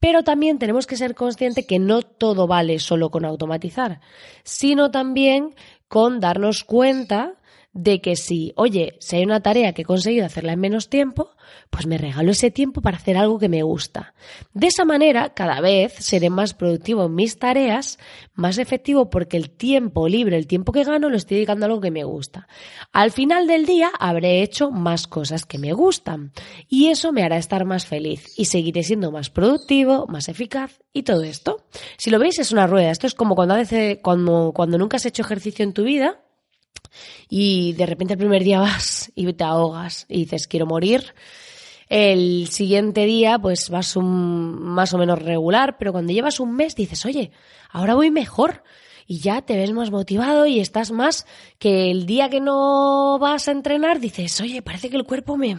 pero 0.00 0.24
también 0.24 0.58
tenemos 0.58 0.86
que 0.86 0.96
ser 0.96 1.14
conscientes 1.14 1.66
que 1.66 1.78
no 1.78 2.02
todo 2.02 2.48
vale 2.48 2.80
solo 2.80 3.10
con 3.10 3.24
automatizar, 3.24 4.00
sino 4.42 4.90
también 4.90 5.54
con 5.86 6.18
darnos 6.18 6.64
cuenta 6.64 7.34
de 7.74 8.00
que 8.00 8.14
si, 8.14 8.52
oye, 8.54 8.96
si 9.00 9.16
hay 9.16 9.24
una 9.24 9.40
tarea 9.40 9.72
que 9.72 9.82
he 9.82 9.84
conseguido 9.84 10.24
hacerla 10.24 10.52
en 10.52 10.60
menos 10.60 10.88
tiempo, 10.88 11.30
pues 11.70 11.86
me 11.86 11.98
regalo 11.98 12.30
ese 12.30 12.52
tiempo 12.52 12.80
para 12.80 12.96
hacer 12.96 13.16
algo 13.16 13.40
que 13.40 13.48
me 13.48 13.64
gusta. 13.64 14.14
De 14.52 14.68
esa 14.68 14.84
manera, 14.84 15.34
cada 15.34 15.60
vez 15.60 15.92
seré 15.98 16.30
más 16.30 16.54
productivo 16.54 17.06
en 17.06 17.16
mis 17.16 17.36
tareas, 17.38 17.98
más 18.34 18.58
efectivo 18.58 19.10
porque 19.10 19.36
el 19.36 19.50
tiempo 19.50 20.08
libre, 20.08 20.36
el 20.36 20.46
tiempo 20.46 20.70
que 20.70 20.84
gano, 20.84 21.10
lo 21.10 21.16
estoy 21.16 21.38
dedicando 21.38 21.66
a 21.66 21.68
algo 21.68 21.80
que 21.80 21.90
me 21.90 22.04
gusta. 22.04 22.46
Al 22.92 23.10
final 23.10 23.48
del 23.48 23.66
día 23.66 23.90
habré 23.98 24.42
hecho 24.42 24.70
más 24.70 25.08
cosas 25.08 25.44
que 25.44 25.58
me 25.58 25.72
gustan 25.72 26.32
y 26.68 26.90
eso 26.90 27.10
me 27.10 27.24
hará 27.24 27.38
estar 27.38 27.64
más 27.64 27.86
feliz 27.86 28.38
y 28.38 28.44
seguiré 28.44 28.84
siendo 28.84 29.10
más 29.10 29.30
productivo, 29.30 30.06
más 30.06 30.28
eficaz 30.28 30.80
y 30.92 31.02
todo 31.02 31.24
esto. 31.24 31.64
Si 31.96 32.10
lo 32.10 32.20
veis 32.20 32.38
es 32.38 32.52
una 32.52 32.68
rueda, 32.68 32.92
esto 32.92 33.08
es 33.08 33.14
como 33.14 33.34
cuando, 33.34 33.56
cuando, 34.00 34.52
cuando 34.54 34.78
nunca 34.78 34.96
has 34.96 35.06
hecho 35.06 35.22
ejercicio 35.22 35.64
en 35.64 35.72
tu 35.72 35.82
vida 35.82 36.20
y 37.28 37.72
de 37.74 37.86
repente 37.86 38.14
el 38.14 38.18
primer 38.18 38.44
día 38.44 38.60
vas 38.60 39.12
y 39.14 39.32
te 39.32 39.44
ahogas 39.44 40.06
y 40.08 40.20
dices 40.20 40.46
quiero 40.46 40.66
morir. 40.66 41.14
El 41.88 42.48
siguiente 42.48 43.04
día 43.04 43.38
pues 43.38 43.70
vas 43.70 43.96
un, 43.96 44.60
más 44.62 44.94
o 44.94 44.98
menos 44.98 45.20
regular, 45.20 45.76
pero 45.78 45.92
cuando 45.92 46.12
llevas 46.12 46.40
un 46.40 46.54
mes 46.56 46.74
dices, 46.74 47.04
oye, 47.04 47.30
ahora 47.70 47.94
voy 47.94 48.10
mejor 48.10 48.62
y 49.06 49.18
ya 49.18 49.42
te 49.42 49.56
ves 49.56 49.72
más 49.72 49.90
motivado 49.90 50.46
y 50.46 50.60
estás 50.60 50.90
más 50.90 51.26
que 51.58 51.90
el 51.90 52.06
día 52.06 52.30
que 52.30 52.40
no 52.40 53.18
vas 53.18 53.48
a 53.48 53.52
entrenar 53.52 54.00
dices, 54.00 54.40
oye, 54.40 54.62
parece 54.62 54.88
que 54.88 54.96
el 54.96 55.04
cuerpo 55.04 55.36
me, 55.36 55.58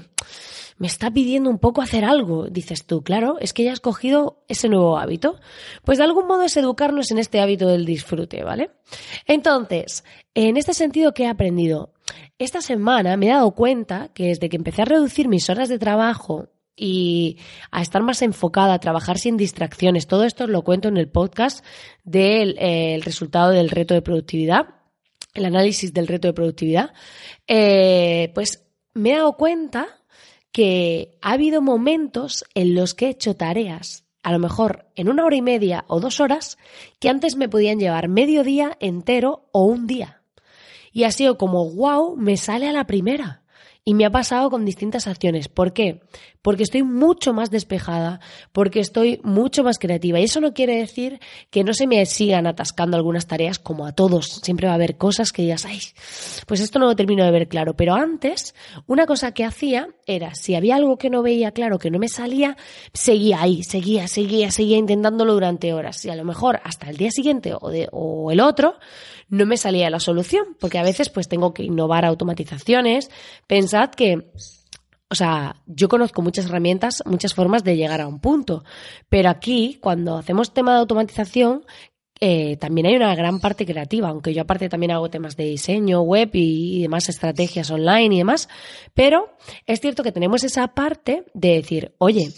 me 0.77 0.87
está 0.87 1.09
pidiendo 1.11 1.49
un 1.49 1.59
poco 1.59 1.81
hacer 1.81 2.03
algo. 2.03 2.47
Dices 2.47 2.85
tú, 2.85 3.01
claro, 3.01 3.37
es 3.39 3.53
que 3.53 3.63
ya 3.63 3.71
has 3.71 3.79
cogido 3.79 4.43
ese 4.47 4.67
nuevo 4.67 4.97
hábito. 4.97 5.39
Pues 5.83 5.97
de 5.97 6.03
algún 6.03 6.27
modo 6.27 6.43
es 6.43 6.57
educarnos 6.57 7.11
en 7.11 7.17
este 7.17 7.39
hábito 7.39 7.67
del 7.67 7.85
disfrute, 7.85 8.43
¿vale? 8.43 8.71
Entonces, 9.25 10.03
en 10.33 10.57
este 10.57 10.73
sentido, 10.73 11.13
¿qué 11.13 11.23
he 11.23 11.27
aprendido? 11.27 11.93
Esta 12.37 12.61
semana 12.61 13.15
me 13.15 13.27
he 13.27 13.29
dado 13.29 13.51
cuenta 13.51 14.09
que 14.13 14.27
desde 14.27 14.49
que 14.49 14.57
empecé 14.57 14.81
a 14.81 14.85
reducir 14.85 15.29
mis 15.29 15.49
horas 15.49 15.69
de 15.69 15.79
trabajo 15.79 16.49
y 16.75 17.37
a 17.71 17.81
estar 17.81 18.03
más 18.03 18.21
enfocada, 18.21 18.73
a 18.73 18.79
trabajar 18.79 19.17
sin 19.17 19.37
distracciones, 19.37 20.07
todo 20.07 20.25
esto 20.25 20.45
lo 20.45 20.63
cuento 20.63 20.89
en 20.89 20.97
el 20.97 21.07
podcast 21.07 21.63
del 22.03 22.57
eh, 22.59 22.99
resultado 23.01 23.51
del 23.51 23.69
reto 23.69 23.93
de 23.93 24.01
productividad, 24.01 24.75
el 25.33 25.45
análisis 25.45 25.93
del 25.93 26.07
reto 26.07 26.27
de 26.27 26.33
productividad, 26.33 26.93
eh, 27.47 28.31
pues 28.35 28.65
me 28.93 29.11
he 29.11 29.15
dado 29.15 29.37
cuenta 29.37 29.87
que 30.55 31.17
ha 31.21 31.33
habido 31.33 31.61
momentos 31.61 32.45
en 32.53 32.75
los 32.75 32.93
que 32.93 33.07
he 33.07 33.09
hecho 33.09 33.35
tareas, 33.35 34.05
a 34.23 34.31
lo 34.31 34.39
mejor 34.39 34.85
en 34.95 35.09
una 35.09 35.25
hora 35.25 35.35
y 35.35 35.41
media 35.41 35.83
o 35.89 35.99
dos 35.99 36.21
horas, 36.21 36.57
que 36.97 37.09
antes 37.09 37.35
me 37.35 37.49
podían 37.49 37.77
llevar 37.77 38.07
medio 38.07 38.41
día 38.41 38.77
entero 38.79 39.49
o 39.51 39.65
un 39.65 39.85
día. 39.85 40.21
Y 40.93 41.03
ha 41.03 41.11
sido 41.11 41.37
como, 41.37 41.69
wow, 41.71 42.15
me 42.15 42.37
sale 42.37 42.69
a 42.69 42.71
la 42.71 42.87
primera. 42.87 43.43
Y 43.87 43.93
me 43.93 44.03
ha 44.03 44.09
pasado 44.09 44.49
con 44.49 44.65
distintas 44.65 45.05
acciones. 45.05 45.47
¿Por 45.47 45.71
qué? 45.71 46.01
Porque 46.41 46.63
estoy 46.63 46.81
mucho 46.81 47.33
más 47.33 47.51
despejada, 47.51 48.19
porque 48.51 48.79
estoy 48.79 49.21
mucho 49.23 49.63
más 49.63 49.77
creativa. 49.77 50.19
Y 50.19 50.23
eso 50.23 50.41
no 50.41 50.55
quiere 50.55 50.75
decir 50.77 51.19
que 51.51 51.63
no 51.63 51.71
se 51.75 51.85
me 51.85 52.03
sigan 52.07 52.47
atascando 52.47 52.97
algunas 52.97 53.27
tareas 53.27 53.59
como 53.59 53.85
a 53.85 53.91
todos. 53.91 54.41
Siempre 54.41 54.65
va 54.65 54.73
a 54.73 54.75
haber 54.75 54.97
cosas 54.97 55.31
que 55.31 55.43
digas, 55.43 55.65
ay, 55.65 55.79
pues 56.47 56.61
esto 56.61 56.79
no 56.79 56.87
lo 56.87 56.95
termino 56.95 57.23
de 57.23 57.29
ver 57.29 57.47
claro. 57.47 57.75
Pero 57.75 57.93
antes, 57.93 58.55
una 58.87 59.05
cosa 59.05 59.33
que 59.33 59.45
hacía 59.45 59.89
era, 60.07 60.33
si 60.33 60.55
había 60.55 60.77
algo 60.77 60.97
que 60.97 61.11
no 61.11 61.21
veía 61.21 61.51
claro, 61.51 61.77
que 61.77 61.91
no 61.91 61.99
me 61.99 62.07
salía, 62.07 62.57
seguía 62.91 63.43
ahí, 63.43 63.61
seguía, 63.61 64.07
seguía, 64.07 64.49
seguía 64.49 64.77
intentándolo 64.77 65.35
durante 65.35 65.73
horas. 65.73 66.03
Y 66.05 66.09
a 66.09 66.15
lo 66.15 66.25
mejor 66.25 66.59
hasta 66.63 66.89
el 66.89 66.97
día 66.97 67.11
siguiente 67.11 67.53
o, 67.59 67.69
de, 67.69 67.87
o 67.91 68.31
el 68.31 68.39
otro, 68.39 68.79
no 69.29 69.45
me 69.45 69.57
salía 69.57 69.89
la 69.89 69.99
solución, 69.99 70.55
porque 70.59 70.79
a 70.79 70.83
veces 70.83 71.09
pues 71.09 71.27
tengo 71.27 71.53
que 71.53 71.63
innovar 71.63 72.05
automatizaciones. 72.05 73.09
Pensad 73.47 73.89
que 73.91 74.31
o 75.07 75.15
sea, 75.15 75.61
yo 75.67 75.87
conozco 75.87 76.21
muchas 76.21 76.45
herramientas, 76.45 77.03
muchas 77.05 77.33
formas 77.33 77.63
de 77.63 77.77
llegar 77.77 78.01
a 78.01 78.07
un 78.07 78.19
punto, 78.19 78.63
pero 79.07 79.29
aquí, 79.29 79.77
cuando 79.79 80.17
hacemos 80.17 80.53
tema 80.53 80.73
de 80.73 80.79
automatización, 80.79 81.63
eh, 82.21 82.55
también 82.57 82.87
hay 82.87 82.95
una 82.95 83.13
gran 83.13 83.39
parte 83.39 83.65
creativa, 83.65 84.07
aunque 84.07 84.33
yo 84.33 84.41
aparte 84.41 84.69
también 84.69 84.91
hago 84.91 85.09
temas 85.09 85.35
de 85.35 85.45
diseño, 85.45 86.01
web 86.01 86.29
y, 86.33 86.81
demás 86.81 87.09
estrategias 87.09 87.69
online 87.69 88.15
y 88.15 88.17
demás, 88.19 88.47
pero 88.93 89.35
es 89.65 89.81
cierto 89.81 90.01
que 90.01 90.13
tenemos 90.13 90.43
esa 90.43 90.69
parte 90.69 91.25
de 91.33 91.55
decir, 91.55 91.93
oye, 91.97 92.29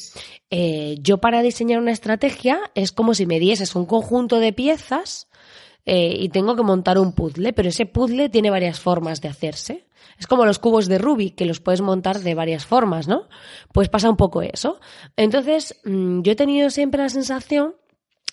eh, 0.50 0.98
yo 1.02 1.20
para 1.20 1.44
diseñar 1.44 1.80
una 1.80 1.92
estrategia 1.92 2.60
es 2.74 2.92
como 2.92 3.14
si 3.14 3.28
me 3.28 3.40
dieses 3.40 3.76
un 3.76 3.86
conjunto 3.86 4.40
de 4.40 4.52
piezas 4.52 5.28
eh, 5.90 6.14
y 6.20 6.28
tengo 6.28 6.54
que 6.58 6.64
montar 6.64 7.00
un 7.00 7.14
puzzle, 7.14 7.54
pero 7.54 7.70
ese 7.70 7.86
puzzle 7.86 8.28
tiene 8.28 8.50
varias 8.50 8.78
formas 8.78 9.22
de 9.22 9.30
hacerse. 9.30 9.86
Es 10.20 10.28
como 10.28 10.46
los 10.46 10.60
cubos 10.60 10.88
de 10.88 10.98
Rubik, 10.98 11.36
que 11.36 11.46
los 11.46 11.62
puedes 11.62 11.80
montar 11.80 12.20
de 12.20 12.36
varias 12.36 12.66
formas, 12.66 13.08
¿no? 13.08 13.30
Pues 13.72 13.88
pasa 13.88 14.10
un 14.10 14.18
poco 14.18 14.42
eso. 14.42 14.82
Entonces, 15.16 15.80
mm, 15.86 16.24
yo 16.24 16.34
he 16.34 16.36
tenido 16.36 16.70
siempre 16.72 17.02
la 17.02 17.08
sensación 17.08 17.76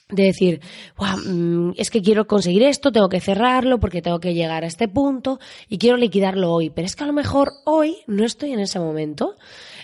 de 0.09 0.25
decir, 0.25 0.61
mm, 0.99 1.71
es 1.77 1.91
que 1.91 2.03
quiero 2.03 2.27
conseguir 2.27 2.65
esto, 2.65 2.91
tengo 2.91 3.09
que 3.09 3.21
cerrarlo 3.21 3.79
porque 3.79 4.03
tengo 4.03 4.19
que 4.19 4.35
llegar 4.35 4.65
a 4.65 4.67
este 4.67 4.89
punto 4.89 5.39
y 5.69 5.79
quiero 5.79 5.97
liquidarlo 5.97 6.51
hoy, 6.51 6.71
pero 6.71 6.87
es 6.87 6.97
que 6.97 7.05
a 7.05 7.07
lo 7.07 7.13
mejor 7.13 7.53
hoy 7.67 7.99
no 8.09 8.25
estoy 8.25 8.53
en 8.53 8.59
ese 8.59 8.81
momento. 8.81 9.37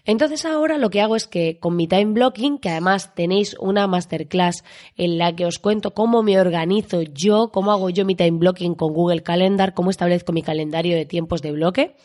Entonces 0.04 0.45
ahora 0.45 0.78
lo 0.78 0.90
que 0.90 1.00
hago 1.00 1.16
es 1.16 1.26
que 1.26 1.59
con 1.59 1.76
mi 1.76 1.87
time 1.87 2.12
blocking, 2.12 2.59
que 2.59 2.71
además 2.71 3.14
tenéis 3.14 3.57
una 3.59 3.87
masterclass 3.87 4.64
en 4.97 5.19
la 5.19 5.35
que 5.35 5.47
os 5.47 5.59
cuento 5.59 5.92
cómo 5.92 6.23
me 6.23 6.40
organizo 6.40 7.02
yo, 7.02 7.50
cómo 7.52 7.73
hago 7.73 7.90
yo 7.90 8.04
mi 8.04 8.14
time 8.14 8.38
blocking 8.38 8.75
con 8.75 8.92
Google 8.92 9.23
Calendar, 9.23 9.75
cómo 9.75 9.90
establezco 9.90 10.33
mi 10.33 10.42
calendario 10.42 10.97
de 10.97 11.07
tiempos 11.07 11.42
de 11.42 11.52
bloque, 11.52 11.97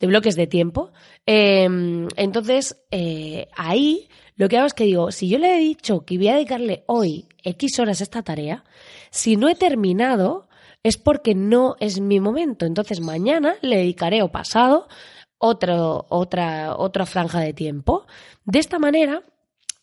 de 0.00 0.06
bloques 0.06 0.36
de 0.36 0.46
tiempo. 0.46 0.92
Em, 1.26 2.08
entonces 2.16 2.76
eh, 2.90 3.48
ahí 3.56 4.08
lo 4.36 4.48
que 4.48 4.56
hago 4.56 4.66
es 4.66 4.74
que 4.74 4.84
digo, 4.84 5.10
si 5.12 5.28
yo 5.28 5.38
le 5.38 5.54
he 5.54 5.58
dicho 5.58 6.04
que 6.04 6.16
voy 6.16 6.28
a 6.28 6.34
dedicarle 6.34 6.84
hoy 6.86 7.28
X 7.44 7.78
horas 7.78 8.00
a 8.00 8.04
esta 8.04 8.22
tarea, 8.22 8.64
si 9.10 9.36
no 9.36 9.48
he 9.48 9.54
terminado, 9.54 10.48
es 10.82 10.96
porque 10.96 11.34
no 11.34 11.76
es 11.80 12.00
mi 12.00 12.20
momento. 12.20 12.66
Entonces 12.66 13.00
mañana 13.00 13.54
le 13.60 13.76
dedicaré 13.76 14.22
o 14.22 14.32
pasado 14.32 14.88
otro, 15.44 16.06
otra, 16.08 16.76
otra 16.76 17.04
franja 17.04 17.40
de 17.40 17.52
tiempo. 17.52 18.06
De 18.44 18.60
esta 18.60 18.78
manera, 18.78 19.24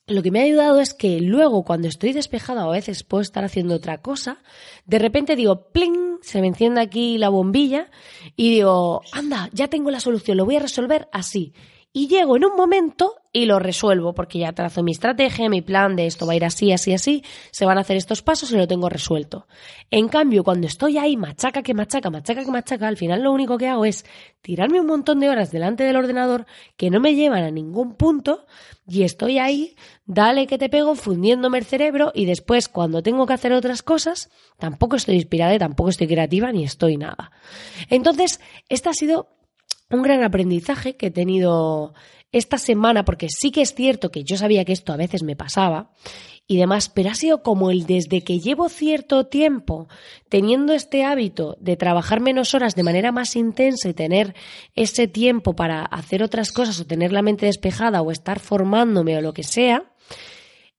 lo 0.08 0.24
que 0.24 0.32
me 0.32 0.39
ha 0.39 0.44
ayudado 0.44 0.80
es 0.80 0.94
que 0.94 1.20
luego, 1.20 1.66
cuando 1.66 1.89
estoy 1.89 2.13
despejada 2.13 2.66
o 2.66 2.70
a 2.70 2.75
veces 2.75 3.04
puedo 3.04 3.22
estar 3.22 3.44
haciendo 3.44 3.75
otra 3.75 4.01
cosa, 4.01 4.42
de 4.86 5.00
repente 5.00 5.36
digo, 5.36 5.70
pling, 5.74 6.20
se 6.22 6.39
me 6.39 6.48
enciende 6.48 6.80
aquí 6.80 7.18
la 7.18 7.28
bombilla 7.28 7.92
y 8.38 8.51
digo, 8.51 9.01
anda, 9.12 9.50
ya 9.51 9.68
tengo 9.68 9.92
la 9.92 10.00
solución, 10.00 10.38
lo 10.38 10.46
voy 10.46 10.56
a 10.56 10.62
resolver 10.62 11.10
así 11.12 11.54
y 11.91 12.08
llego 12.08 12.38
en 12.38 12.46
un 12.46 12.55
momento 12.55 13.15
y 13.31 13.46
lo 13.46 13.60
resuelvo 13.60 14.13
porque 14.13 14.39
ya 14.39 14.53
trazo 14.53 14.84
mi 14.84 14.91
estrategia, 14.91 15.50
mi 15.50 15.62
plan 15.62 15.96
de 15.96 16.08
esto 16.08 16.25
va 16.25 16.34
a 16.34 16.36
ir 16.36 16.46
así, 16.46 16.72
así, 16.72 16.93
así, 16.93 17.24
se 17.51 17.65
van 17.65 17.77
a 17.77 17.81
hacer 17.81 17.98
estos 17.98 18.22
pasos 18.22 18.51
y 18.51 18.58
lo 18.58 18.67
tengo 18.67 18.89
resuelto. 18.89 19.48
En 19.91 20.08
cambio, 20.08 20.43
cuando 20.43 20.67
estoy 20.67 20.98
ahí, 20.98 21.15
machaca 21.15 21.62
que 21.62 21.74
machaca, 21.74 22.10
machaca 22.10 22.43
que 22.43 22.51
machaca, 22.51 22.88
al 22.88 22.98
final 22.98 23.22
lo 23.22 23.31
único 23.31 23.58
que 23.58 23.67
hago 23.67 23.86
es 23.86 24.05
tirarme 24.41 24.79
un 24.79 24.88
montón 24.88 25.19
de 25.19 25.29
horas 25.29 25.51
delante 25.51 25.84
del 25.84 25.96
ordenador 25.96 26.46
que 26.75 26.89
no 26.89 27.00
me 27.00 27.15
llevan 27.15 27.43
a 27.43 27.51
ningún 27.51 27.96
punto 27.96 28.46
y 28.88 29.03
estoy 29.03 29.38
ahí, 29.38 29.75
dale 30.05 30.48
que 30.48 30.58
te 30.58 30.69
pego, 30.69 30.96
fundiéndome 30.96 31.60
el 31.60 31.65
cerebro 31.65 32.12
y 32.15 32.25
después 32.25 32.67
cuando 32.67 33.03
tengo 33.03 33.27
que 33.27 33.34
hacer 33.34 33.53
otras 33.53 33.84
cosas, 33.84 34.29
tampoco 34.58 34.96
estoy 34.96 35.15
inspirada 35.15 35.53
y 35.53 35.60
tampoco 35.60 35.89
estoy 35.89 36.08
creativa 36.08 36.51
ni 36.51 36.63
estoy 36.63 36.98
nada. 36.98 37.31
Entonces, 37.89 38.39
esta 38.69 38.89
ha 38.89 38.93
sido 38.93 39.38
un 39.89 40.01
gran 40.01 40.24
aprendizaje 40.24 40.96
que 40.96 41.08
he 41.08 41.12
tenido 41.12 41.93
esta 42.31 42.58
semana, 42.58 43.05
porque 43.05 43.27
sí 43.29 43.51
que 43.51 43.62
es 43.62 43.74
cierto 43.74 44.12
que 44.12 44.24
yo 44.24 44.38
sabía 44.38 44.65
que 44.65 44.74
esto 44.74 44.93
a 44.93 44.98
veces 44.98 45.24
me 45.24 45.36
pasaba 45.36 45.91
y 46.46 46.58
demás, 46.58 46.89
pero 46.89 47.12
ha 47.12 47.15
sido 47.15 47.43
como 47.43 47.69
el 47.69 47.86
desde 47.86 48.24
que 48.24 48.39
llevo 48.39 48.69
cierto 48.69 49.27
tiempo 49.27 49.88
teniendo 50.29 50.74
este 50.74 51.03
hábito 51.03 51.58
de 51.60 51.77
trabajar 51.77 52.22
menos 52.22 52.55
horas 52.55 52.75
de 52.75 52.84
manera 52.84 53.12
más 53.12 53.36
intensa 53.36 53.89
y 53.89 53.93
tener 53.93 54.36
ese 54.75 55.08
tiempo 55.08 55.55
para 55.55 55.84
hacer 55.86 56.24
otras 56.24 56.51
cosas 56.51 56.79
o 56.79 56.88
tener 56.88 57.12
la 57.12 57.22
mente 57.22 57.46
despejada 57.46 58.01
o 58.01 58.12
estar 58.12 58.39
formándome 58.39 59.17
o 59.17 59.22
lo 59.22 59.34
que 59.34 59.43
sea, 59.43 59.91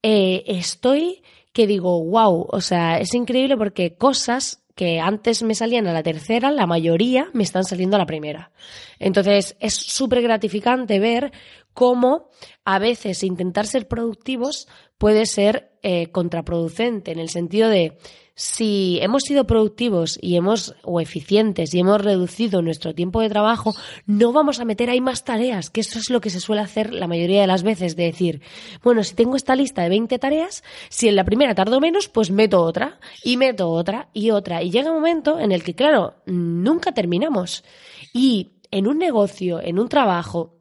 eh, 0.02 0.43
estoy 0.47 1.23
que 1.52 1.67
digo, 1.67 2.02
wow, 2.05 2.47
o 2.49 2.61
sea, 2.61 2.99
es 2.99 3.14
increíble 3.14 3.57
porque 3.57 3.95
cosas 3.95 4.62
que 4.81 4.99
antes 4.99 5.43
me 5.43 5.55
salían 5.55 5.87
a 5.89 5.93
la 5.93 6.03
tercera, 6.03 6.51
la 6.51 6.67
mayoría 6.67 7.29
me 7.35 7.43
están 7.43 7.65
saliendo 7.65 7.97
a 7.97 7.99
la 7.99 8.07
primera. 8.07 8.51
Entonces 8.99 9.55
es 9.61 9.75
súper 9.75 10.23
gratificante 10.23 10.99
ver 10.99 11.33
cómo 11.75 12.31
a 12.75 12.79
veces 12.79 13.25
intentar 13.25 13.67
ser 13.67 13.89
productivos 13.89 14.69
puede 14.97 15.27
ser 15.27 15.73
eh, 15.83 16.09
contraproducente 16.09 17.11
en 17.11 17.19
el 17.19 17.29
sentido 17.29 17.69
de 17.69 17.99
si 18.35 18.99
hemos 19.03 19.25
sido 19.25 19.47
productivos 19.47 20.19
y 20.23 20.37
hemos 20.37 20.75
o 20.83 21.00
eficientes 21.00 21.75
y 21.75 21.81
hemos 21.81 22.03
reducido 22.03 22.62
nuestro 22.62 22.95
tiempo 22.95 23.21
de 23.21 23.29
trabajo, 23.29 23.75
no 24.07 24.33
vamos 24.33 24.61
a 24.61 24.65
meter 24.65 24.89
ahí 24.89 25.00
más 25.00 25.25
tareas, 25.25 25.69
que 25.69 25.83
eso 25.83 25.99
es 25.99 26.09
lo 26.09 26.21
que 26.21 26.31
se 26.31 26.41
suele 26.41 26.62
hacer 26.62 26.95
la 26.95 27.07
mayoría 27.07 27.43
de 27.43 27.47
las 27.47 27.62
veces, 27.62 27.97
de 27.97 28.05
decir, 28.05 28.41
bueno, 28.83 29.05
si 29.05 29.15
tengo 29.15 29.37
esta 29.37 29.57
lista 29.57 29.83
de 29.83 29.91
20 29.91 30.19
tareas, 30.19 30.65
si 30.89 31.09
en 31.09 31.17
la 31.17 31.25
primera 31.25 31.55
tardo 31.55 31.81
menos, 31.81 32.09
pues 32.09 32.31
meto 32.31 32.62
otra 32.62 32.99
y 33.25 33.37
meto 33.37 33.69
otra 33.69 34.09
y 34.15 34.31
otra. 34.31 34.62
Y 34.62 34.71
llega 34.71 34.91
un 34.91 34.97
momento 34.97 35.39
en 35.39 35.53
el 35.53 35.62
que, 35.62 35.75
claro, 35.75 36.15
nunca 36.25 36.93
terminamos. 36.93 37.62
Y 38.15 38.53
en 38.71 38.87
un 38.87 38.97
negocio, 38.97 39.61
en 39.61 39.79
un 39.79 39.89
trabajo, 39.89 40.57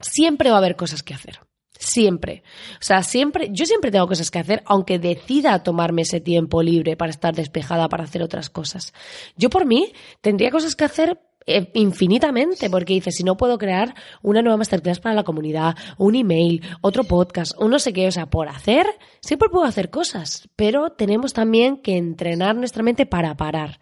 siempre 0.00 0.50
va 0.50 0.56
a 0.56 0.60
haber 0.60 0.76
cosas 0.76 1.02
que 1.02 1.14
hacer. 1.14 1.40
Siempre. 1.98 2.44
O 2.74 2.84
sea, 2.84 3.02
siempre, 3.02 3.48
yo 3.50 3.66
siempre 3.66 3.90
tengo 3.90 4.06
cosas 4.06 4.30
que 4.30 4.38
hacer, 4.38 4.62
aunque 4.66 5.00
decida 5.00 5.64
tomarme 5.64 6.02
ese 6.02 6.20
tiempo 6.20 6.62
libre 6.62 6.96
para 6.96 7.10
estar 7.10 7.34
despejada, 7.34 7.88
para 7.88 8.04
hacer 8.04 8.22
otras 8.22 8.50
cosas. 8.50 8.92
Yo 9.36 9.50
por 9.50 9.66
mí 9.66 9.92
tendría 10.20 10.52
cosas 10.52 10.76
que 10.76 10.84
hacer 10.84 11.18
eh, 11.50 11.70
infinitamente, 11.74 12.68
porque 12.68 12.92
dices, 12.92 13.16
si 13.16 13.24
no 13.24 13.38
puedo 13.38 13.56
crear 13.56 13.94
una 14.22 14.42
nueva 14.42 14.58
masterclass 14.58 15.00
para 15.00 15.14
la 15.14 15.24
comunidad, 15.24 15.74
un 15.96 16.14
email, 16.14 16.62
otro 16.82 17.04
podcast, 17.04 17.52
o 17.56 17.68
no 17.68 17.78
sé 17.78 17.94
qué, 17.94 18.06
o 18.06 18.12
sea, 18.12 18.26
por 18.26 18.48
hacer, 18.48 18.86
siempre 19.20 19.48
puedo 19.48 19.64
hacer 19.64 19.88
cosas, 19.88 20.48
pero 20.56 20.90
tenemos 20.90 21.32
también 21.32 21.78
que 21.78 21.96
entrenar 21.96 22.54
nuestra 22.54 22.82
mente 22.82 23.06
para 23.06 23.34
parar. 23.36 23.80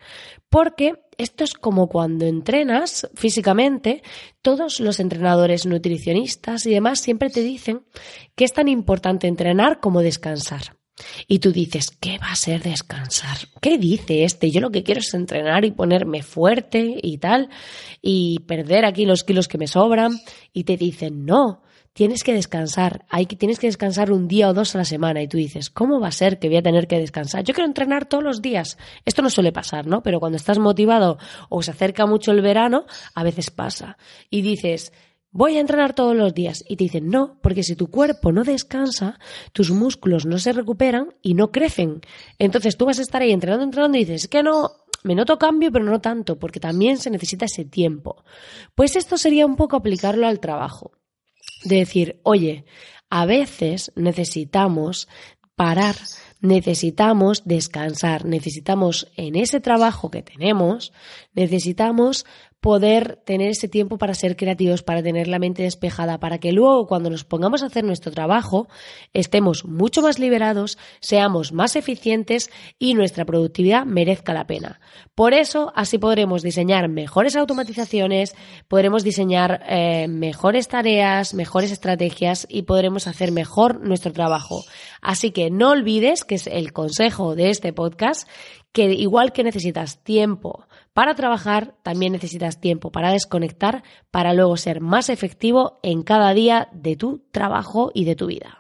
Porque 0.56 0.94
esto 1.18 1.44
es 1.44 1.52
como 1.52 1.86
cuando 1.86 2.25
entrenas 2.25 3.10
físicamente, 3.14 4.02
todos 4.40 4.80
los 4.80 5.00
entrenadores 5.00 5.66
nutricionistas 5.66 6.64
y 6.64 6.70
demás 6.70 6.98
siempre 6.98 7.28
te 7.28 7.42
dicen 7.42 7.82
que 8.34 8.46
es 8.46 8.54
tan 8.54 8.66
importante 8.66 9.26
entrenar 9.26 9.80
como 9.80 10.00
descansar. 10.00 10.78
Y 11.28 11.40
tú 11.40 11.52
dices, 11.52 11.90
¿qué 11.90 12.16
va 12.16 12.32
a 12.32 12.36
ser 12.36 12.62
descansar? 12.62 13.36
¿Qué 13.60 13.76
dice 13.76 14.25
este? 14.25 14.50
Yo 14.50 14.62
lo 14.62 14.70
que 14.70 14.82
quiero 14.82 15.00
es 15.00 15.12
entrenar 15.12 15.66
y 15.66 15.72
ponerme 15.72 16.22
fuerte 16.22 17.00
y 17.02 17.18
tal, 17.18 17.50
y 18.00 18.38
perder 18.46 18.86
aquí 18.86 19.04
los 19.04 19.25
kilos 19.25 19.48
que 19.48 19.58
me 19.58 19.66
sobran. 19.66 20.18
Y 20.54 20.64
te 20.64 20.78
dicen, 20.78 21.26
no, 21.26 21.64
tienes 21.97 22.25
que 22.25 22.35
descansar, 22.35 23.07
que, 23.26 23.37
tienes 23.37 23.59
que 23.59 23.69
descansar 23.69 24.12
un 24.12 24.29
día 24.29 24.50
o 24.50 24.53
dos 24.53 24.75
a 24.75 24.79
la 24.79 24.85
semana. 24.85 25.23
Y 25.23 25.29
tú 25.29 25.38
dices, 25.38 25.71
¿cómo 25.71 25.99
va 25.99 26.09
a 26.09 26.12
ser 26.12 26.38
que 26.38 26.49
voy 26.49 26.59
a 26.59 26.62
tener 26.62 26.87
que 26.87 26.99
descansar? 26.99 27.43
Yo 27.43 27.55
quiero 27.55 27.67
entrenar 27.67 28.05
todos 28.05 28.23
los 28.23 28.43
días. 28.43 28.76
Esto 29.07 29.23
no 29.23 29.31
suele 29.31 29.50
pasar, 29.50 29.87
¿no? 29.87 30.03
Pero 30.03 30.21
cuando 30.21 30.37
estás 30.37 30.59
motivado 30.59 31.17
o 31.49 31.62
se 31.62 31.71
acerca 31.71 32.05
mucho 32.05 32.33
el 32.33 32.43
verano, 32.43 32.85
a 33.15 33.25
veces 33.25 33.50
pasa. 33.50 33.97
Y 34.29 34.43
dices, 34.43 34.93
voy 35.31 35.57
a 35.57 35.61
entrenar 35.61 35.95
todos 35.95 36.15
los 36.15 36.35
días. 36.35 36.62
Y 36.69 36.76
te 36.76 36.85
dicen, 36.85 37.09
no, 37.09 37.38
porque 37.41 37.62
si 37.62 37.76
tu 37.76 37.87
cuerpo 37.87 38.31
no 38.31 38.45
descansa, 38.45 39.19
tus 39.55 39.71
músculos 39.71 40.26
no 40.26 40.38
se 40.38 40.53
recuperan 40.53 41.15
y 41.23 41.33
no 41.33 41.50
crecen. 41.50 42.03
Entonces 42.38 42.76
tú 42.76 42.85
vas 42.85 42.99
a 42.99 43.03
estar 43.03 43.23
ahí 43.23 43.33
entrenando, 43.33 43.65
entrenando 43.65 43.97
y 43.97 44.05
dices, 44.05 44.29
que 44.29 44.43
no, 44.43 44.69
me 45.03 45.15
noto 45.15 45.38
cambio, 45.38 45.73
pero 45.73 45.87
no 45.87 45.99
tanto, 46.03 46.38
porque 46.38 46.61
también 46.61 46.99
se 46.99 47.09
necesita 47.09 47.47
ese 47.47 47.65
tiempo. 47.65 48.23
Pues 48.75 48.97
esto 48.97 49.17
sería 49.17 49.47
un 49.47 49.57
poco 49.57 49.76
aplicarlo 49.76 50.26
al 50.26 50.41
trabajo. 50.41 50.93
De 51.66 51.76
decir, 51.76 52.20
oye, 52.23 52.64
a 53.11 53.26
veces 53.26 53.90
necesitamos 53.96 55.08
parar, 55.56 55.96
necesitamos 56.40 57.43
descansar, 57.45 58.25
necesitamos 58.25 59.09
en 59.16 59.37
ese 59.37 59.61
trabajo 59.61 60.11
que 60.11 60.23
tenemos, 60.23 60.93
necesitamos 61.35 62.26
poder 62.66 63.23
tener 63.25 63.50
ese 63.50 63.69
tiempo 63.69 63.97
para 63.97 64.12
ser 64.14 64.35
creativos, 64.35 64.83
para 64.83 65.00
tener 65.00 65.28
la 65.28 65.38
mente 65.38 65.62
despejada, 65.62 66.19
para 66.19 66.38
que 66.38 66.50
luego 66.50 66.88
cuando 66.88 67.11
nos 67.11 67.23
pongamos 67.23 67.62
a 67.62 67.66
hacer 67.66 67.85
nuestro 67.85 68.11
trabajo 68.11 68.66
estemos 69.12 69.64
mucho 69.64 70.02
más 70.02 70.19
liberados, 70.19 70.76
seamos 71.00 71.52
más 71.52 71.76
eficientes 71.76 72.50
y 72.78 72.95
nuestra 72.95 73.25
productividad 73.25 73.85
merezca 73.85 74.35
la 74.35 74.49
pena. 74.49 74.81
Por 75.14 75.33
eso 75.33 75.73
así 75.76 75.99
podremos 75.99 76.43
diseñar 76.43 76.88
mejores 76.88 77.37
automatizaciones, 77.37 78.35
podremos 78.66 79.05
diseñar 79.05 79.62
eh, 79.69 80.09
mejores 80.09 80.66
tareas, 80.66 81.35
mejores 81.35 81.71
estrategias 81.71 82.49
y 82.50 82.62
podremos 82.62 83.07
hacer 83.07 83.31
mejor 83.31 83.81
nuestro 83.81 84.12
trabajo. 84.12 84.64
Así 85.00 85.31
que 85.31 85.50
no 85.50 85.71
olvides, 85.71 86.25
que 86.26 86.37
es 86.37 86.47
el 86.47 86.73
consejo 86.73 87.35
de 87.35 87.50
este 87.50 87.73
podcast, 87.73 88.28
que 88.73 88.92
igual 88.92 89.33
que 89.33 89.45
necesitas 89.45 90.02
tiempo 90.02 90.66
para 90.92 91.14
trabajar, 91.14 91.75
también 91.83 92.12
necesitas 92.12 92.61
tiempo 92.61 92.90
para 92.90 93.12
desconectar, 93.12 93.83
para 94.11 94.35
luego 94.35 94.56
ser 94.56 94.80
más 94.80 95.09
efectivo 95.09 95.78
en 95.83 96.02
cada 96.02 96.33
día 96.35 96.68
de 96.73 96.97
tu 96.97 97.23
trabajo 97.30 97.90
y 97.95 98.04
de 98.04 98.16
tu 98.16 98.26
vida. 98.26 98.59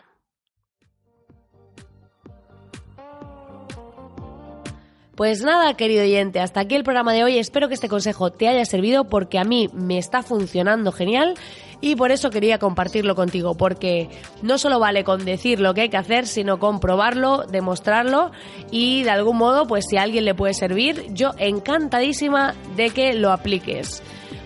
Pues 5.16 5.40
nada, 5.42 5.72
querido 5.78 6.02
oyente, 6.02 6.40
hasta 6.40 6.60
aquí 6.60 6.74
el 6.74 6.84
programa 6.84 7.14
de 7.14 7.24
hoy. 7.24 7.38
Espero 7.38 7.68
que 7.68 7.74
este 7.74 7.88
consejo 7.88 8.32
te 8.32 8.48
haya 8.48 8.66
servido 8.66 9.08
porque 9.08 9.38
a 9.38 9.44
mí 9.44 9.70
me 9.72 9.96
está 9.96 10.22
funcionando 10.22 10.92
genial 10.92 11.36
y 11.80 11.96
por 11.96 12.10
eso 12.10 12.30
quería 12.30 12.58
compartirlo 12.58 13.14
contigo, 13.14 13.54
porque 13.54 14.08
no 14.42 14.58
solo 14.58 14.78
vale 14.78 15.04
con 15.04 15.24
decir 15.24 15.60
lo 15.60 15.74
que 15.74 15.82
hay 15.82 15.88
que 15.88 15.96
hacer, 15.96 16.26
sino 16.26 16.58
comprobarlo, 16.58 17.44
demostrarlo 17.44 18.30
y 18.70 19.02
de 19.02 19.10
algún 19.10 19.36
modo, 19.36 19.66
pues 19.66 19.86
si 19.88 19.96
a 19.96 20.02
alguien 20.02 20.24
le 20.24 20.34
puede 20.34 20.54
servir, 20.54 21.06
yo 21.10 21.32
encantadísima 21.38 22.54
de 22.76 22.90
que 22.90 23.14
lo 23.14 23.32
apliques. 23.32 24.02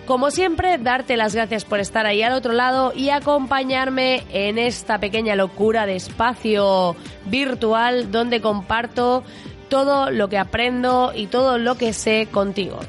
Como 0.07 0.33
siempre, 0.33 0.77
darte 0.79 1.17
las 1.17 1.37
gracias 1.37 1.65
por 1.65 1.79
estar 1.79 2.05
ahí 2.05 2.23
al 2.23 2.33
otro 2.33 2.53
lado 2.53 2.93
y 2.97 3.11
acompañarme 3.11 4.25
en 4.33 4.59
esta 4.59 4.99
pequeña 4.99 5.37
locura 5.37 5.87
de 5.87 5.95
espacio 5.95 6.97
virtual 7.27 8.11
donde 8.11 8.41
comparto 8.41 9.23
todo 9.69 10.11
lo 10.11 10.28
que 10.28 10.39
aprendo 10.39 11.13
y 11.15 11.28
todo 11.28 11.59
lo 11.59 11.76
que 11.76 11.93
sé 11.93 12.26
contigo. 12.28 12.81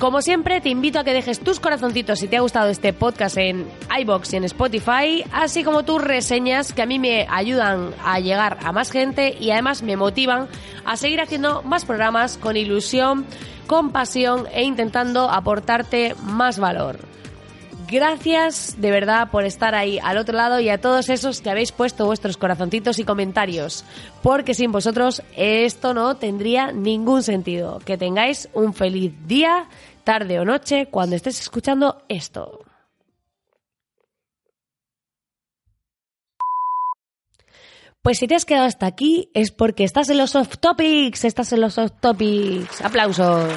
Como 0.00 0.22
siempre, 0.22 0.62
te 0.62 0.70
invito 0.70 0.98
a 0.98 1.04
que 1.04 1.12
dejes 1.12 1.40
tus 1.40 1.60
corazoncitos 1.60 2.20
si 2.20 2.26
te 2.26 2.38
ha 2.38 2.40
gustado 2.40 2.70
este 2.70 2.94
podcast 2.94 3.36
en 3.36 3.66
iBox 4.00 4.32
y 4.32 4.36
en 4.38 4.44
Spotify, 4.44 5.22
así 5.30 5.62
como 5.62 5.82
tus 5.82 6.02
reseñas 6.02 6.72
que 6.72 6.80
a 6.80 6.86
mí 6.86 6.98
me 6.98 7.26
ayudan 7.28 7.90
a 8.02 8.18
llegar 8.18 8.56
a 8.64 8.72
más 8.72 8.90
gente 8.90 9.36
y 9.38 9.50
además 9.50 9.82
me 9.82 9.98
motivan 9.98 10.48
a 10.86 10.96
seguir 10.96 11.20
haciendo 11.20 11.62
más 11.64 11.84
programas 11.84 12.38
con 12.38 12.56
ilusión, 12.56 13.26
con 13.66 13.92
pasión 13.92 14.46
e 14.54 14.64
intentando 14.64 15.28
aportarte 15.28 16.14
más 16.22 16.58
valor. 16.58 17.10
Gracias 17.90 18.76
de 18.78 18.92
verdad 18.92 19.32
por 19.32 19.44
estar 19.44 19.74
ahí 19.74 19.98
al 20.00 20.16
otro 20.16 20.36
lado 20.36 20.60
y 20.60 20.68
a 20.68 20.80
todos 20.80 21.08
esos 21.08 21.40
que 21.40 21.50
habéis 21.50 21.72
puesto 21.72 22.06
vuestros 22.06 22.36
corazoncitos 22.36 23.00
y 23.00 23.04
comentarios, 23.04 23.84
porque 24.22 24.54
sin 24.54 24.70
vosotros 24.70 25.24
esto 25.36 25.92
no 25.92 26.14
tendría 26.16 26.70
ningún 26.70 27.24
sentido. 27.24 27.80
Que 27.84 27.98
tengáis 27.98 28.48
un 28.54 28.74
feliz 28.74 29.12
día, 29.26 29.66
tarde 30.10 30.40
o 30.40 30.44
noche 30.44 30.88
cuando 30.90 31.14
estés 31.14 31.38
escuchando 31.40 32.02
esto. 32.08 32.64
Pues 38.02 38.18
si 38.18 38.26
te 38.26 38.34
has 38.34 38.44
quedado 38.44 38.66
hasta 38.66 38.86
aquí 38.86 39.30
es 39.34 39.52
porque 39.52 39.84
estás 39.84 40.10
en 40.10 40.18
los 40.18 40.32
soft 40.32 40.56
topics, 40.58 41.24
estás 41.24 41.52
en 41.52 41.60
los 41.60 41.74
soft 41.74 42.00
topics. 42.00 42.80
Aplausos. 42.80 43.54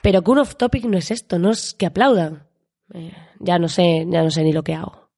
Pero 0.00 0.22
que 0.22 0.30
un 0.30 0.38
off 0.38 0.56
topic 0.56 0.86
no 0.86 0.96
es 0.96 1.10
esto, 1.10 1.38
no 1.38 1.50
es 1.50 1.74
que 1.74 1.84
aplaudan. 1.84 2.46
Eh, 2.94 3.12
ya 3.40 3.58
no 3.58 3.68
sé, 3.68 4.06
ya 4.08 4.22
no 4.22 4.30
sé 4.30 4.42
ni 4.42 4.54
lo 4.54 4.62
que 4.62 4.72
hago. 4.72 5.09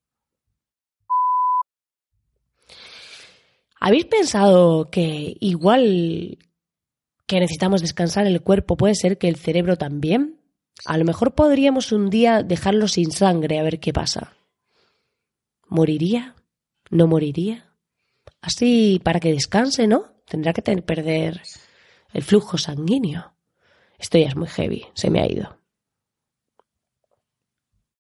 ¿Habéis 3.85 4.05
pensado 4.05 4.91
que 4.93 5.37
igual 5.41 6.39
que 7.27 7.41
necesitamos 7.41 7.81
descansar 7.81 8.29
el 8.29 8.41
cuerpo, 8.41 8.77
puede 8.77 8.95
ser 8.95 9.19
que 9.19 9.27
el 9.27 9.35
cerebro 9.35 9.77
también? 9.77 10.39
A 10.85 10.97
lo 10.99 11.05
mejor 11.05 11.35
podríamos 11.35 11.91
un 11.91 12.09
día 12.09 12.45
dejarlo 12.45 12.87
sin 12.87 13.11
sangre 13.11 13.59
a 13.59 13.65
ver 13.65 13.81
qué 13.81 13.93
pasa. 13.93 14.35
¿Moriría? 15.67 16.37
¿No 16.91 17.09
moriría? 17.09 17.73
Así 18.41 19.01
para 19.03 19.19
que 19.19 19.33
descanse, 19.33 19.89
¿no? 19.89 20.13
Tendrá 20.29 20.53
que 20.53 20.63
perder 20.63 21.43
el 22.13 22.23
flujo 22.23 22.59
sanguíneo. 22.59 23.35
Esto 23.99 24.17
ya 24.17 24.29
es 24.29 24.37
muy 24.37 24.47
heavy, 24.47 24.87
se 24.95 25.11
me 25.11 25.23
ha 25.23 25.27
ido. 25.27 25.59